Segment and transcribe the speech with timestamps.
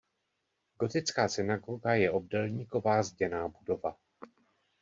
[0.79, 3.97] Gotická synagoga je obdélníková zděná budova.